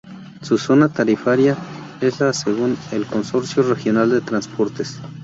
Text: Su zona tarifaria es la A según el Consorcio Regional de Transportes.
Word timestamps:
Su 0.41 0.57
zona 0.57 0.89
tarifaria 0.91 1.55
es 2.01 2.21
la 2.21 2.29
A 2.29 2.33
según 2.33 2.75
el 2.91 3.05
Consorcio 3.05 3.61
Regional 3.61 4.09
de 4.09 4.21
Transportes. 4.21 4.99